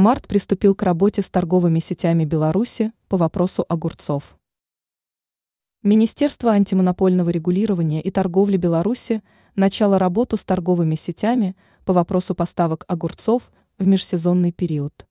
Март 0.00 0.26
приступил 0.26 0.74
к 0.74 0.82
работе 0.82 1.20
с 1.20 1.28
торговыми 1.28 1.78
сетями 1.78 2.24
Беларуси 2.24 2.94
по 3.08 3.18
вопросу 3.18 3.66
огурцов. 3.68 4.34
Министерство 5.82 6.52
антимонопольного 6.52 7.28
регулирования 7.28 8.00
и 8.00 8.10
торговли 8.10 8.56
Беларуси 8.56 9.22
начало 9.56 9.98
работу 9.98 10.38
с 10.38 10.44
торговыми 10.44 10.94
сетями 10.94 11.54
по 11.84 11.92
вопросу 11.92 12.34
поставок 12.34 12.86
огурцов 12.88 13.52
в 13.76 13.86
межсезонный 13.86 14.52
период. 14.52 15.06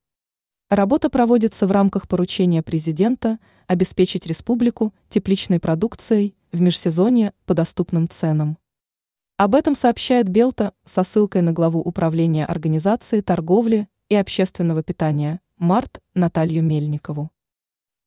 Работа 0.72 1.12
проводится 1.12 1.68
в 1.68 1.72
рамках 1.72 2.08
поручения 2.08 2.64
президента 2.64 3.38
обеспечить 3.68 4.26
республику 4.26 4.92
тепличной 5.08 5.60
продукцией 5.60 6.36
в 6.52 6.62
межсезонье 6.62 7.34
по 7.46 7.54
доступным 7.54 8.10
ценам. 8.10 8.58
Об 9.38 9.54
этом 9.54 9.76
сообщает 9.76 10.30
Белта 10.30 10.74
со 10.84 11.04
ссылкой 11.04 11.44
на 11.44 11.52
главу 11.52 11.80
управления 11.80 12.48
организации 12.48 13.22
торговли 13.22 13.88
и 14.10 14.16
общественного 14.16 14.84
питания 14.84 15.40
Март 15.58 16.02
Наталью 16.14 16.64
Мельникову. 16.64 17.32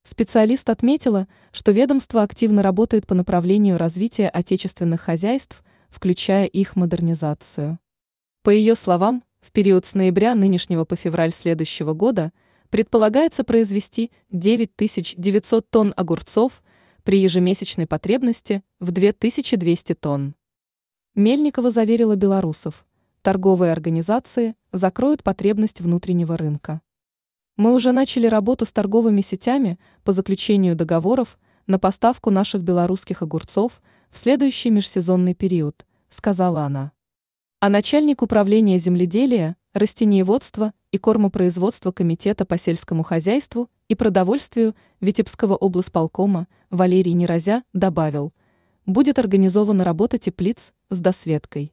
Специалист 0.03 0.69
отметила, 0.69 1.27
что 1.53 1.71
ведомство 1.71 2.21
активно 2.21 2.61
работает 2.61 3.07
по 3.07 3.15
направлению 3.15 3.77
развития 3.77 4.27
отечественных 4.27 5.01
хозяйств, 5.01 5.63
включая 5.89 6.45
их 6.45 6.75
модернизацию. 6.75 7.79
По 8.43 8.49
ее 8.49 8.75
словам, 8.75 9.23
в 9.39 9.51
период 9.53 9.85
с 9.85 9.93
ноября 9.93 10.35
нынешнего 10.35 10.83
по 10.83 10.97
февраль 10.97 11.31
следующего 11.31 11.93
года 11.93 12.33
предполагается 12.69 13.45
произвести 13.45 14.11
9900 14.31 15.69
тонн 15.69 15.93
огурцов 15.95 16.61
при 17.03 17.19
ежемесячной 17.21 17.87
потребности 17.87 18.63
в 18.79 18.91
2200 18.91 19.93
тонн. 19.95 20.35
Мельникова 21.15 21.69
заверила 21.69 22.15
белорусов, 22.15 22.85
торговые 23.23 23.71
организации 23.71 24.55
закроют 24.71 25.23
потребность 25.23 25.81
внутреннего 25.81 26.37
рынка. 26.37 26.81
Мы 27.55 27.73
уже 27.73 27.91
начали 27.91 28.27
работу 28.27 28.65
с 28.65 28.71
торговыми 28.71 29.21
сетями 29.21 29.79
по 30.03 30.11
заключению 30.11 30.75
договоров 30.75 31.39
на 31.65 31.79
поставку 31.79 32.29
наших 32.29 32.61
белорусских 32.61 33.21
огурцов 33.21 33.81
в 34.11 34.17
следующий 34.17 34.69
межсезонный 34.69 35.33
период, 35.33 35.85
сказала 36.09 36.63
она. 36.63 36.91
А 37.59 37.69
начальник 37.69 38.21
управления 38.21 38.77
земледелия, 38.77 39.55
растениеводства 39.73 40.73
и 40.91 40.97
кормопроизводства 40.97 41.91
Комитета 41.91 42.45
по 42.45 42.57
сельскому 42.57 43.03
хозяйству 43.03 43.69
и 43.87 43.95
продовольствию 43.95 44.75
Витебского 44.99 45.55
облсполкома 45.55 46.47
Валерий 46.69 47.13
Нерозя 47.13 47.63
добавил, 47.71 48.33
будет 48.85 49.17
организована 49.17 49.83
работа 49.83 50.17
теплиц 50.17 50.73
с 50.89 50.99
досветкой. 50.99 51.72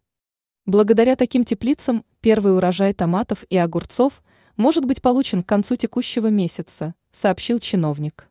Благодаря 0.71 1.17
таким 1.17 1.45
теплицам 1.45 2.05
первый 2.21 2.55
урожай 2.55 2.95
томатов 2.95 3.45
и 3.51 3.57
огурцов– 3.57 4.23
может 4.61 4.85
быть 4.85 5.01
получен 5.01 5.43
к 5.43 5.49
концу 5.49 5.77
текущего 5.77 6.27
месяца, 6.27 6.95
сообщил 7.13 7.59
чиновник. 7.59 8.30